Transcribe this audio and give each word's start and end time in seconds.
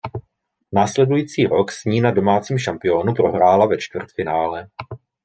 Následující 0.71 1.47
rok 1.47 1.71
s 1.71 1.85
ní 1.85 2.01
na 2.01 2.11
domácím 2.11 2.57
šampionátu 2.59 3.13
prohrála 3.13 3.65
ve 3.65 3.77
čtvrtfinále. 3.77 4.67